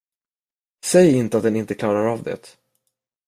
Säg 0.83 1.15
inte 1.15 1.37
att 1.37 1.43
den 1.43 1.55
inte 1.55 1.75
klarar 1.75 2.05
av 2.05 2.23
det? 2.23 2.57